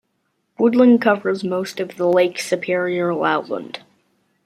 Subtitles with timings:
[0.57, 3.83] Woodland covers most of the Lake Superior Lowland.